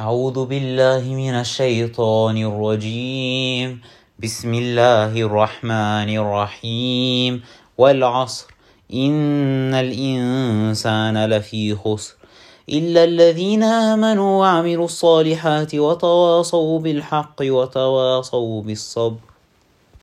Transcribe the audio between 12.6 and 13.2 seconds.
إلا